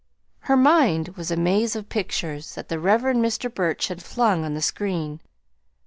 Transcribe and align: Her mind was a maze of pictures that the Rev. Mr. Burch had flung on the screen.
Her 0.39 0.57
mind 0.57 1.09
was 1.09 1.29
a 1.29 1.35
maze 1.37 1.75
of 1.75 1.87
pictures 1.87 2.55
that 2.55 2.69
the 2.69 2.79
Rev. 2.79 3.01
Mr. 3.03 3.53
Burch 3.53 3.87
had 3.87 4.01
flung 4.01 4.43
on 4.43 4.55
the 4.55 4.59
screen. 4.63 5.19